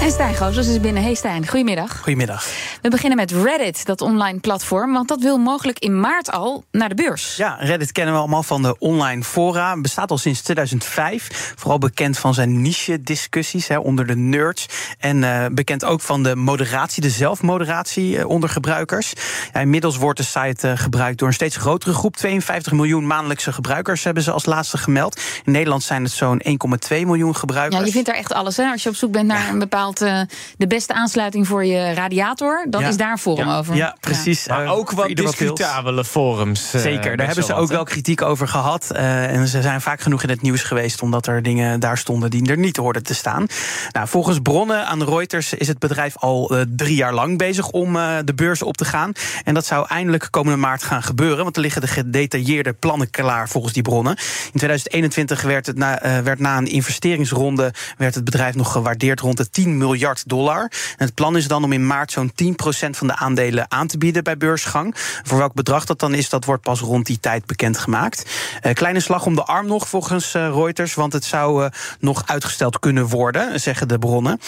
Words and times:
En 0.00 0.10
Stijn 0.10 0.34
Gozers 0.34 0.68
is 0.68 0.80
binnen. 0.80 1.02
Hey 1.02 1.14
Stijn, 1.14 1.48
goedemiddag. 1.48 1.96
Goedemiddag. 1.96 2.46
We 2.82 2.88
beginnen 2.88 3.16
met 3.18 3.30
Reddit, 3.32 3.86
dat 3.86 4.00
online 4.00 4.38
platform. 4.38 4.92
Want 4.92 5.08
dat 5.08 5.20
wil 5.20 5.38
mogelijk 5.38 5.78
in 5.78 6.00
maart 6.00 6.30
al 6.30 6.64
naar 6.70 6.88
de 6.88 6.94
beurs. 6.94 7.36
Ja, 7.36 7.56
Reddit 7.60 7.92
kennen 7.92 8.14
we 8.14 8.20
allemaal 8.20 8.42
van 8.42 8.62
de 8.62 8.78
online 8.78 9.22
fora. 9.22 9.80
Bestaat 9.80 10.10
al 10.10 10.18
sinds 10.18 10.42
2005. 10.42 11.52
Vooral 11.56 11.78
bekend 11.78 12.18
van 12.18 12.34
zijn 12.34 12.62
niche-discussies 12.62 13.70
onder 13.70 14.06
de 14.06 14.16
nerds. 14.16 14.66
En 14.98 15.16
uh, 15.16 15.46
bekend 15.52 15.84
ook 15.84 16.00
van 16.00 16.22
de 16.22 16.36
moderatie, 16.36 17.02
de 17.02 17.10
zelfmoderatie 17.10 18.16
uh, 18.16 18.28
onder 18.28 18.48
gebruikers. 18.48 19.12
Ja, 19.52 19.60
inmiddels 19.60 19.96
wordt 19.96 20.18
de 20.18 20.24
site 20.24 20.68
uh, 20.68 20.72
gebruikt 20.76 21.18
door 21.18 21.28
een 21.28 21.34
steeds 21.34 21.56
grotere 21.56 21.94
groep. 21.94 22.16
52 22.16 22.72
miljoen 22.72 23.06
maandelijkse 23.06 23.52
gebruikers 23.52 24.04
hebben 24.04 24.22
ze 24.22 24.30
als 24.30 24.46
laatste 24.46 24.78
gemeld. 24.78 25.20
In 25.44 25.52
Nederland 25.52 25.82
zijn 25.82 26.02
het 26.02 26.12
zo'n 26.12 26.42
1,2 26.48 26.56
miljoen 26.88 27.36
gebruikers. 27.36 27.80
Ja, 27.80 27.86
je 27.86 27.92
vindt 27.92 28.06
daar 28.06 28.16
echt 28.16 28.32
alles, 28.32 28.56
hè? 28.56 28.70
Als 28.70 28.82
je 28.82 28.88
op 28.88 28.94
zoek 28.94 29.12
bent 29.12 29.26
naar 29.26 29.42
ja. 29.42 29.48
een 29.48 29.58
bepaald 29.58 29.87
de 29.96 30.66
beste 30.68 30.92
aansluiting 30.92 31.46
voor 31.46 31.64
je 31.64 31.92
radiator, 31.92 32.66
dan 32.70 32.80
ja. 32.80 32.88
is 32.88 32.96
daar 32.96 33.10
een 33.10 33.18
forum 33.18 33.46
ja. 33.46 33.58
over. 33.58 33.74
Ja, 33.74 33.96
precies. 34.00 34.44
Ja. 34.44 34.54
Maar 34.54 34.64
uh, 34.64 34.72
ook 34.72 34.90
wat 34.90 35.08
discutabele 35.08 36.04
forums. 36.04 36.74
Uh, 36.74 36.80
Zeker, 36.80 37.16
daar 37.16 37.26
hebben 37.26 37.44
ze 37.44 37.54
ook 37.54 37.68
wel 37.68 37.84
kritiek 37.84 38.22
over 38.22 38.48
gehad. 38.48 38.88
Uh, 38.92 39.34
en 39.34 39.48
ze 39.48 39.62
zijn 39.62 39.80
vaak 39.80 40.00
genoeg 40.00 40.22
in 40.22 40.28
het 40.28 40.42
nieuws 40.42 40.62
geweest, 40.62 41.02
omdat 41.02 41.26
er 41.26 41.42
dingen 41.42 41.80
daar 41.80 41.98
stonden 41.98 42.30
die 42.30 42.50
er 42.50 42.58
niet 42.58 42.76
hoorden 42.76 43.02
te 43.02 43.14
staan. 43.14 43.46
Nou, 43.92 44.08
volgens 44.08 44.38
bronnen 44.42 44.86
aan 44.86 45.04
Reuters 45.04 45.54
is 45.54 45.68
het 45.68 45.78
bedrijf 45.78 46.16
al 46.16 46.52
drie 46.68 46.96
jaar 46.96 47.14
lang 47.14 47.38
bezig 47.38 47.70
om 47.70 47.92
de 48.24 48.32
beurs 48.34 48.62
op 48.62 48.76
te 48.76 48.84
gaan. 48.84 49.12
En 49.44 49.54
dat 49.54 49.66
zou 49.66 49.86
eindelijk 49.88 50.28
komende 50.30 50.58
maart 50.58 50.82
gaan 50.82 51.02
gebeuren, 51.02 51.44
want 51.44 51.56
er 51.56 51.62
liggen 51.62 51.80
de 51.80 51.86
gedetailleerde 51.86 52.72
plannen 52.72 53.10
klaar 53.10 53.48
volgens 53.48 53.72
die 53.72 53.82
bronnen. 53.82 54.16
In 54.52 54.58
2021 54.58 55.42
werd, 55.42 55.66
het 55.66 55.76
na, 55.76 56.22
werd 56.22 56.38
na 56.38 56.56
een 56.56 56.66
investeringsronde 56.66 57.72
werd 57.96 58.14
het 58.14 58.24
bedrijf 58.24 58.54
nog 58.54 58.72
gewaardeerd 58.72 59.20
rond 59.20 59.36
de 59.36 59.50
10 59.50 59.77
miljard 59.78 60.28
dollar. 60.28 60.70
Het 60.96 61.14
plan 61.14 61.36
is 61.36 61.48
dan 61.48 61.64
om 61.64 61.72
in 61.72 61.86
maart 61.86 62.12
zo'n 62.12 62.32
10% 62.42 62.54
van 62.90 63.06
de 63.06 63.16
aandelen 63.16 63.70
aan 63.70 63.86
te 63.86 63.98
bieden 63.98 64.24
bij 64.24 64.36
beursgang. 64.36 64.94
Voor 65.22 65.38
welk 65.38 65.54
bedrag 65.54 65.84
dat 65.84 65.98
dan 65.98 66.14
is, 66.14 66.28
dat 66.28 66.44
wordt 66.44 66.62
pas 66.62 66.80
rond 66.80 67.06
die 67.06 67.20
tijd 67.20 67.46
bekendgemaakt. 67.46 68.30
Uh, 68.62 68.72
kleine 68.72 69.00
slag 69.00 69.26
om 69.26 69.34
de 69.34 69.44
arm 69.44 69.66
nog 69.66 69.88
volgens 69.88 70.34
uh, 70.34 70.50
Reuters, 70.54 70.94
want 70.94 71.12
het 71.12 71.24
zou 71.24 71.62
uh, 71.64 71.70
nog 72.00 72.22
uitgesteld 72.26 72.78
kunnen 72.78 73.06
worden, 73.06 73.60
zeggen 73.60 73.88
de 73.88 73.98
bronnen. 73.98 74.40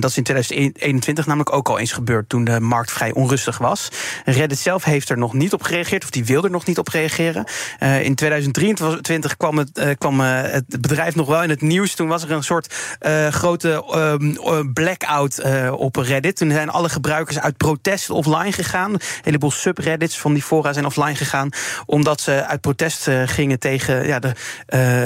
dat 0.00 0.10
is 0.10 0.16
in 0.16 0.22
2021 0.22 1.26
namelijk 1.26 1.52
ook 1.52 1.68
al 1.68 1.78
eens 1.78 1.92
gebeurd 1.92 2.28
toen 2.28 2.44
de 2.44 2.60
markt 2.60 2.92
vrij 2.92 3.12
onrustig 3.12 3.58
was. 3.58 3.88
Reddit 4.24 4.58
zelf 4.58 4.84
heeft 4.84 5.08
er 5.08 5.18
nog 5.18 5.32
niet 5.32 5.52
op 5.52 5.62
gereageerd, 5.62 6.02
of 6.02 6.10
die 6.10 6.24
wilde 6.24 6.46
er 6.46 6.52
nog 6.52 6.66
niet 6.66 6.78
op 6.78 6.88
reageren. 6.88 7.44
in 8.02 8.14
2023 8.14 9.36
kwam, 9.36 9.58
het, 9.58 9.96
kwam 9.98 10.20
het 10.20 10.80
bedrijf 10.80 11.14
nog 11.14 11.26
wel 11.26 11.42
in 11.42 11.50
het 11.50 11.60
nieuws. 11.60 11.94
Toen 11.94 12.08
was 12.08 12.22
er 12.22 12.30
een 12.30 12.42
soort 12.42 12.74
grote 13.30 13.84
blackout 14.72 15.40
uh, 15.44 15.72
op 15.72 15.96
Reddit. 15.96 16.36
Toen 16.36 16.50
zijn 16.50 16.70
alle 16.70 16.88
gebruikers 16.88 17.40
uit 17.40 17.56
protest 17.56 18.10
offline 18.10 18.52
gegaan. 18.52 18.92
Een 18.92 19.00
heleboel 19.22 19.50
subreddits 19.50 20.18
van 20.18 20.32
die 20.32 20.42
fora 20.42 20.72
zijn 20.72 20.86
offline 20.86 21.14
gegaan. 21.14 21.48
Omdat 21.86 22.20
ze 22.20 22.46
uit 22.46 22.60
protest 22.60 23.08
uh, 23.08 23.22
gingen 23.26 23.58
tegen 23.58 24.06
ja, 24.06 24.18
de, 24.18 24.28
uh, 24.28 24.34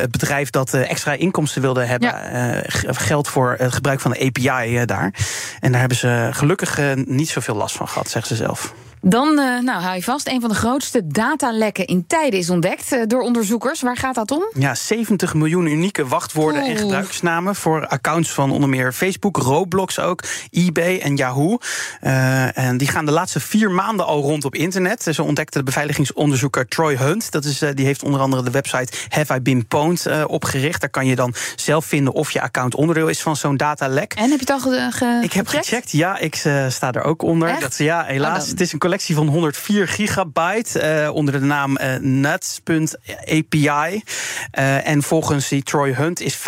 het 0.01 0.11
bedrijf 0.11 0.51
dat 0.51 0.75
extra 0.75 1.13
inkomsten 1.13 1.63
wilde 1.63 1.85
hebben. 1.85 2.09
Ja. 2.09 2.63
geld 2.83 3.29
voor 3.29 3.55
het 3.59 3.73
gebruik 3.73 4.01
van 4.01 4.11
de 4.11 4.25
API 4.27 4.85
daar. 4.85 5.15
En 5.61 5.71
daar 5.71 5.81
hebben 5.81 5.99
ze 5.99 6.29
gelukkig 6.33 6.79
niet 6.95 7.29
zoveel 7.29 7.55
last 7.57 7.77
van 7.77 7.89
gehad, 7.89 8.09
zegt 8.09 8.27
ze 8.27 8.37
zelf. 8.37 8.75
Dan, 9.07 9.29
uh, 9.29 9.61
nou, 9.61 9.83
hou 9.83 9.95
je 9.95 10.03
vast, 10.03 10.29
een 10.29 10.41
van 10.41 10.51
de 10.51 10.57
grootste 10.57 11.07
datalekken 11.07 11.87
in 11.87 12.07
tijden 12.07 12.39
is 12.39 12.51
ontdekt 12.51 12.93
uh, 12.93 13.03
door 13.07 13.21
onderzoekers. 13.21 13.81
Waar 13.81 13.97
gaat 13.97 14.15
dat 14.15 14.31
om? 14.31 14.45
Ja, 14.59 14.75
70 14.75 15.35
miljoen 15.35 15.67
unieke 15.67 16.07
wachtwoorden 16.07 16.63
Oeh. 16.63 16.71
en 16.71 16.77
gebruikersnamen 16.77 17.55
voor 17.55 17.87
accounts 17.87 18.31
van 18.31 18.51
onder 18.51 18.69
meer 18.69 18.93
Facebook, 18.93 19.37
Roblox 19.37 19.99
ook, 19.99 20.23
eBay 20.51 20.99
en 20.99 21.17
Yahoo. 21.17 21.59
Uh, 22.03 22.59
en 22.59 22.77
die 22.77 22.89
gaan 22.89 23.05
de 23.05 23.13
laatste 23.13 23.41
vier 23.41 23.71
maanden 23.71 24.07
al 24.07 24.23
rond 24.23 24.45
op 24.45 24.55
internet. 24.55 25.07
Zo 25.13 25.23
ontdekte 25.23 25.59
de 25.59 25.65
beveiligingsonderzoeker 25.65 26.69
Troy 26.69 26.97
Hunt. 26.97 27.31
Dat 27.31 27.45
is, 27.45 27.63
die 27.75 27.85
heeft 27.85 28.03
onder 28.03 28.21
andere 28.21 28.43
de 28.43 28.51
website 28.51 28.93
Have 29.09 29.35
I 29.35 29.41
Been 29.41 29.67
Pwned 29.67 30.27
opgericht. 30.27 30.81
Daar 30.81 30.91
kan 30.91 31.07
je 31.07 31.17
dan 31.17 31.35
zelf 31.57 31.85
vinden 31.85 32.13
of 32.13 32.31
je 32.31 32.41
account 32.41 32.75
onderdeel 32.75 33.09
is 33.09 33.21
van 33.21 33.37
zo'n 33.37 33.57
datalek. 33.57 34.13
En 34.13 34.31
heb 34.31 34.41
je 34.41 34.47
het 34.47 34.51
al 34.51 34.61
ge, 34.61 34.89
ge 34.91 35.21
Ik 35.23 35.33
heb 35.33 35.47
gecheckt? 35.47 35.91
ja. 35.91 36.19
Ik 36.19 36.35
sta 36.69 36.93
er 36.93 37.03
ook 37.03 37.23
onder. 37.23 37.49
Echt? 37.49 37.61
Dat, 37.61 37.79
ja, 37.79 38.05
helaas. 38.05 38.43
Oh, 38.43 38.49
het 38.51 38.61
is 38.61 38.73
een 38.73 38.79
collectie 38.95 39.25
van 39.25 39.29
104 39.29 39.89
gigabyte 39.89 41.03
uh, 41.05 41.15
onder 41.15 41.41
de 41.41 41.47
naam 41.47 41.79
uh, 41.81 41.97
nuts.api. 42.01 43.59
Uh, 43.69 44.89
en 44.89 45.03
volgens 45.03 45.49
die 45.49 45.63
Troy 45.63 45.93
Hunt 45.93 46.21
is 46.21 46.39
65% 46.39 46.41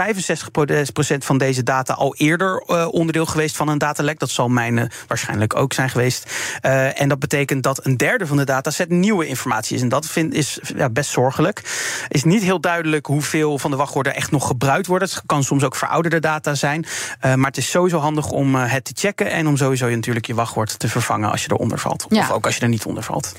van 1.18 1.38
deze 1.38 1.62
data 1.62 1.92
al 1.92 2.14
eerder 2.14 2.60
onderdeel 2.90 3.26
geweest 3.26 3.56
van 3.56 3.68
een 3.68 3.78
datalek. 3.78 4.18
Dat 4.18 4.30
zal 4.30 4.48
mijne 4.48 4.90
waarschijnlijk 5.06 5.56
ook 5.56 5.72
zijn 5.72 5.90
geweest. 5.90 6.30
en 6.94 7.08
dat 7.08 7.18
betekent 7.18 7.62
dat 7.62 7.84
een 7.86 7.96
derde 7.96 8.26
van 8.26 8.36
de 8.36 8.44
dataset 8.44 8.88
nieuwe 8.88 9.26
informatie 9.26 9.76
is. 9.76 9.82
En 9.82 9.88
dat 9.88 10.06
vind, 10.06 10.34
is 10.34 10.60
ja, 10.76 10.90
best 10.90 11.10
zorgelijk. 11.10 11.62
Is 12.08 12.24
niet 12.24 12.42
heel 12.42 12.60
duidelijk 12.60 13.06
hoeveel 13.06 13.58
van 13.58 13.70
de 13.70 13.76
wachtwoorden 13.76 14.14
echt 14.14 14.30
nog 14.30 14.46
gebruikt 14.46 14.86
worden. 14.86 15.08
Het 15.08 15.22
kan 15.26 15.44
soms 15.44 15.64
ook 15.64 15.76
verouderde 15.76 16.20
data 16.20 16.54
zijn. 16.54 16.86
maar 17.20 17.46
het 17.46 17.56
is 17.56 17.70
sowieso 17.70 17.98
handig 17.98 18.30
om 18.30 18.54
het 18.54 18.84
te 18.84 18.92
checken 18.94 19.30
en 19.30 19.46
om 19.46 19.56
sowieso 19.56 19.88
natuurlijk 19.88 20.26
je 20.26 20.34
wachtwoord 20.34 20.78
te 20.78 20.88
vervangen 20.88 21.30
als 21.30 21.42
je 21.42 21.52
eronder 21.52 21.78
valt. 21.78 22.06
Ja. 22.08 22.35
Ook 22.36 22.46
als 22.46 22.56
je 22.56 22.60
er 22.60 22.68
niet 22.68 22.86
onder 22.86 23.02
valt. 23.02 23.32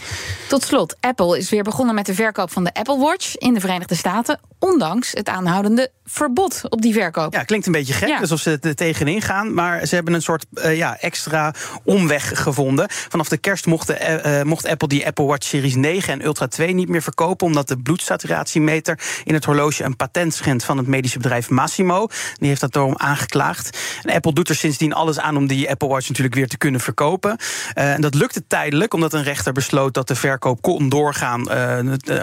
Tot 0.48 0.64
slot, 0.64 0.96
Apple 1.00 1.38
is 1.38 1.50
weer 1.50 1.64
begonnen 1.64 1.96
met 1.96 2.06
de 2.06 2.14
verkoop 2.14 2.52
van 2.52 2.64
de 2.64 2.74
Apple 2.74 2.98
Watch 2.98 3.36
in 3.36 3.54
de 3.54 3.60
Verenigde 3.60 3.96
Staten, 3.96 4.40
ondanks 4.60 5.12
het 5.12 5.30
aanhoudende 5.30 5.92
verbod 6.10 6.62
op 6.70 6.82
die 6.82 6.94
verkoop. 6.94 7.34
Ja, 7.34 7.44
klinkt 7.44 7.66
een 7.66 7.72
beetje 7.72 7.94
gek, 7.94 8.10
Ja. 8.10 8.20
alsof 8.20 8.40
ze 8.40 8.58
er 8.62 8.76
tegenin 8.76 9.22
gaan. 9.22 9.54
Maar 9.54 9.86
ze 9.86 9.96
hebben 9.96 10.14
een 10.14 10.22
soort 10.22 10.46
eh, 10.54 10.78
ja, 10.78 10.98
extra 11.00 11.54
omweg 11.84 12.44
gevonden. 12.44 12.86
Vanaf 12.90 13.28
de 13.28 13.38
kerst 13.38 13.66
mocht, 13.66 13.88
de, 13.88 13.94
eh, 13.94 14.40
eh, 14.40 14.46
mocht 14.46 14.68
Apple 14.68 14.88
die 14.88 15.06
Apple 15.06 15.26
Watch 15.26 15.48
Series 15.48 15.76
9 15.76 16.14
en 16.14 16.26
Ultra 16.26 16.48
2 16.48 16.74
niet 16.74 16.90
meer 16.90 17.02
verkopen... 17.02 17.48
omdat 17.48 17.68
de 17.68 17.78
bloedsaturatiemeter 17.78 19.00
in 19.24 19.34
het 19.34 19.46
horloge 19.46 19.84
een 19.84 19.96
patent 19.96 20.34
schendt... 20.34 20.64
van 20.64 20.78
het 20.78 20.88
medische 20.88 21.18
bedrijf 21.18 21.50
Massimo. 21.50 22.08
Die 22.38 22.48
heeft 22.48 22.62
dat 22.62 22.74
daarom 22.74 22.96
aangeklaagd. 22.98 23.78
En 24.04 24.14
Apple 24.14 24.34
doet 24.34 24.50
er 24.50 24.56
sindsdien 24.56 24.94
alles 24.94 25.20
aan 25.20 25.38
om 25.38 25.48
die 25.48 25.70
Apple 25.70 25.88
Watch 25.88 26.08
natuurlijk 26.08 26.36
weer 26.36 26.48
te 26.48 26.58
kunnen 26.58 26.82
verkopen. 26.82 27.38
En 27.74 28.02
dat 28.02 28.14
lukte 28.14 28.48
tijdelijk, 28.48 28.94
omdat 28.94 29.14
een 29.14 29.24
rechter 29.24 29.54
besloot... 29.54 29.94
dat 29.94 30.08
de 30.08 30.16
verkoop 30.16 30.62
kon 30.62 30.90
doorgaan... 30.90 31.44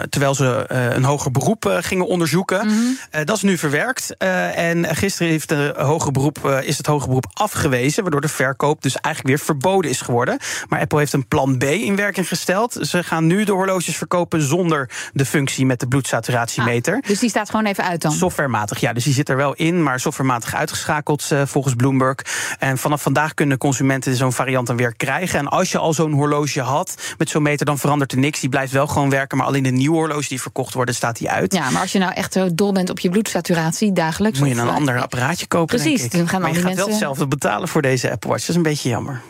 terwijl 0.09 0.35
ze 0.35 0.65
een 0.67 1.03
hoger 1.03 1.31
beroep 1.31 1.77
gingen 1.81 2.07
onderzoeken. 2.07 2.69
Eh, 3.09 3.25
dat 3.25 3.35
is 3.35 3.41
nu 3.41 3.57
verwerkt. 3.57 3.73
Eh, 3.75 4.57
en 4.57 4.95
gisteren 4.95 5.31
heeft 5.31 5.49
de 5.49 5.73
hoger 5.77 6.11
beroep, 6.11 6.45
eh, 6.45 6.61
is 6.61 6.77
het 6.77 6.85
hoger 6.85 7.07
beroep 7.07 7.27
afgewezen... 7.33 8.01
waardoor 8.01 8.21
de 8.21 8.27
verkoop 8.27 8.81
dus 8.81 8.95
eigenlijk 8.95 9.35
weer 9.35 9.45
verboden 9.45 9.91
is 9.91 10.01
geworden. 10.01 10.37
Maar 10.69 10.79
Apple 10.79 10.99
heeft 10.99 11.13
een 11.13 11.27
plan 11.27 11.57
B 11.57 11.63
in 11.63 11.95
werking 11.95 12.27
gesteld. 12.27 12.77
Ze 12.81 13.03
gaan 13.03 13.27
nu 13.27 13.43
de 13.43 13.51
horloges 13.51 13.97
verkopen 13.97 14.41
zonder 14.41 14.89
de 15.13 15.25
functie 15.25 15.65
met 15.65 15.79
de 15.79 15.87
bloedsaturatiemeter. 15.87 17.01
Dus 17.07 17.19
die 17.19 17.29
staat 17.29 17.49
gewoon 17.49 17.65
even 17.65 17.83
uit 17.83 18.01
dan. 18.01 18.11
Softwarematig, 18.11 18.79
ja. 18.79 18.93
Dus 18.93 19.03
die 19.03 19.13
zit 19.13 19.29
er 19.29 19.35
wel 19.35 19.53
in, 19.53 19.83
maar 19.83 19.99
softwarematig 19.99 20.55
uitgeschakeld 20.55 21.31
eh, 21.31 21.41
volgens 21.45 21.73
Bloomberg. 21.73 22.15
En 22.59 22.77
vanaf 22.77 23.01
vandaag 23.01 23.33
kunnen 23.33 23.57
consumenten 23.57 24.15
zo'n 24.15 24.33
variant 24.33 24.67
dan 24.67 24.77
weer 24.77 24.95
krijgen. 24.95 25.39
En 25.39 25.47
als 25.47 25.71
je 25.71 25.77
al 25.77 25.93
zo'n 25.93 26.13
horloge 26.13 26.61
had 26.61 26.95
met 27.17 27.29
zo'n 27.29 27.43
meter, 27.43 27.65
dan 27.65 27.77
verandert 27.77 28.11
er 28.11 28.17
niks. 28.17 28.39
Die 28.39 28.49
blijft 28.49 28.71
wel 28.71 28.87
gewoon 28.87 29.09
werken, 29.09 29.37
maar 29.37 29.47
alleen 29.47 29.63
de 29.63 29.69
nieuwe 29.69 29.97
horloges 29.97 30.27
die 30.27 30.41
verkocht 30.41 30.73
worden, 30.73 30.95
staat 30.95 31.17
die 31.17 31.29
uit. 31.29 31.53
Ja, 31.53 31.69
maar 31.69 31.81
als 31.81 31.91
je 31.91 31.99
nou 31.99 32.13
echt 32.13 32.33
zo 32.33 32.55
dol 32.55 32.71
bent 32.71 32.89
op 32.89 32.99
je 32.99 33.09
bloedsaturatie 33.09 33.63
dagelijks. 33.93 34.39
Moet 34.39 34.47
je 34.47 34.55
een 34.55 34.67
eh, 34.67 34.75
ander 34.75 35.01
apparaatje 35.01 35.47
kopen. 35.47 35.75
Precies, 35.75 35.99
denk 36.01 36.11
ik. 36.13 36.17
dan 36.19 36.27
gaan 36.27 36.41
maar 36.41 36.49
al 36.49 36.55
je 36.55 36.61
gaat 36.61 36.67
wel 36.67 36.75
mensen- 36.75 36.91
hetzelfde 36.93 37.27
betalen 37.27 37.67
voor 37.67 37.81
deze 37.81 38.11
Apple 38.11 38.29
Watch. 38.29 38.41
Dat 38.41 38.49
is 38.49 38.55
een 38.55 38.61
beetje 38.61 38.89
jammer. 38.89 39.21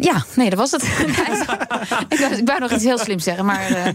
Ja, 0.00 0.24
nee, 0.36 0.50
dat 0.50 0.58
was 0.58 0.70
het. 0.70 0.82
ik, 2.08 2.18
wou, 2.18 2.34
ik 2.34 2.46
wou 2.46 2.60
nog 2.60 2.70
iets 2.72 2.84
heel 2.84 2.98
slims 2.98 3.24
zeggen, 3.24 3.44
maar 3.44 3.66
eh, 3.70 3.92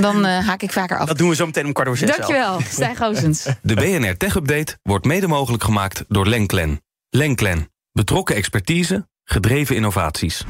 dan 0.00 0.24
eh, 0.26 0.46
haak 0.46 0.62
ik 0.62 0.72
vaker 0.72 0.98
af. 0.98 1.06
Dat 1.08 1.18
doen 1.18 1.28
we 1.28 1.34
zo 1.34 1.46
meteen 1.46 1.66
om 1.66 1.72
kwart 1.72 1.88
over 1.88 2.00
zes. 2.00 2.16
wel. 2.16 2.18
Dankjewel, 2.18 2.60
Stijn 2.72 2.96
Goosens. 2.96 3.46
De 3.62 3.74
BNR 3.74 4.16
Tech 4.16 4.34
Update 4.34 4.78
wordt 4.82 5.04
mede 5.04 5.26
mogelijk 5.26 5.64
gemaakt 5.64 6.04
door 6.08 6.26
Lenklen. 6.26 6.82
Lenklen. 7.10 7.70
Betrokken 7.92 8.36
expertise, 8.36 9.08
gedreven 9.24 9.76
innovaties. 9.76 10.44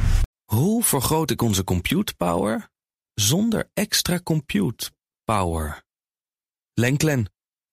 Hoe 0.44 0.84
vergroot 0.84 1.30
ik 1.30 1.42
onze 1.42 1.64
compute 1.64 2.14
power 2.14 2.68
zonder 3.14 3.70
extra 3.74 4.20
compute 4.24 4.90
power? 5.24 5.82
Lenklen. 6.74 7.30